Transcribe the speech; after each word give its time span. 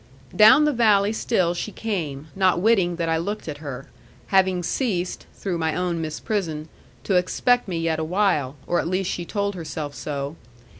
Down 0.35 0.65
the 0.65 0.73
valley 0.73 1.13
still 1.13 1.53
she 1.53 1.71
came, 1.71 2.29
not 2.35 2.59
witting 2.59 2.95
that 2.95 3.07
I 3.07 3.17
looked 3.17 3.47
at 3.47 3.59
her, 3.59 3.85
having 4.29 4.63
ceased 4.63 5.27
(through 5.35 5.59
my 5.59 5.75
own 5.75 6.01
misprison) 6.01 6.69
to 7.03 7.17
expect 7.17 7.67
me 7.67 7.77
yet 7.77 7.99
awhile; 7.99 8.55
or 8.65 8.79
at 8.79 8.87
least 8.87 9.11
she 9.11 9.25
told 9.25 9.53
herself 9.53 9.93
so. 9.93 10.37